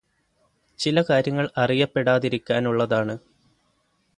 ചില 0.79 1.01
കാര്യങ്ങള് 1.01 1.49
അറിയപ്പെടാതിരിക്കാനുള്ളതാണ് 1.57 3.15